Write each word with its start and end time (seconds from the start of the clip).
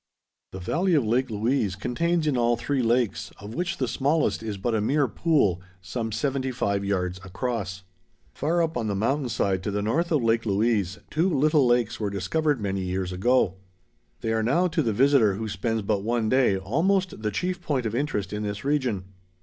The 0.51 0.57
valley 0.59 0.95
of 0.95 1.05
Lake 1.05 1.29
Louise 1.29 1.75
contains 1.75 2.25
in 2.25 2.35
all 2.35 2.57
three 2.57 2.81
lakes, 2.81 3.31
of 3.39 3.53
which 3.53 3.77
the 3.77 3.87
smallest 3.87 4.41
is 4.41 4.57
but 4.57 4.73
a 4.73 4.81
mere 4.81 5.07
pool, 5.07 5.61
some 5.79 6.11
seventy 6.11 6.49
five 6.49 6.83
yards 6.83 7.19
across. 7.23 7.83
Far 8.33 8.63
up 8.63 8.77
on 8.77 8.87
the 8.87 8.95
mountain 8.95 9.29
side 9.29 9.61
to 9.61 9.69
the 9.69 9.83
north 9.83 10.11
of 10.11 10.23
Lake 10.23 10.43
Louise 10.43 10.97
two 11.11 11.29
little 11.29 11.67
lakes 11.67 11.99
were 11.99 12.09
discovered 12.09 12.59
many 12.59 12.81
years 12.81 13.11
ago. 13.13 13.57
They 14.21 14.33
are 14.33 14.41
now 14.41 14.65
to 14.69 14.81
the 14.81 14.91
visitor 14.91 15.35
who 15.35 15.47
spends 15.47 15.83
but 15.83 16.01
one 16.01 16.29
day, 16.29 16.57
almost 16.57 17.21
the 17.21 17.29
chief 17.29 17.61
point 17.61 17.85
of 17.85 17.93
interest 17.93 18.33
in 18.33 18.41
this 18.41 18.65
region. 18.65 19.03